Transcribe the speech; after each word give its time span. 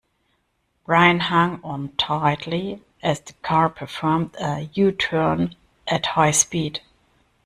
Brian 0.87 1.19
hung 1.19 1.61
on 1.63 1.89
tightly 1.89 2.81
as 3.03 3.19
the 3.19 3.33
car 3.43 3.69
performed 3.69 4.35
a 4.39 4.61
U-turn 4.73 5.53
at 5.87 6.07
high 6.07 6.31
speed. 6.31 6.81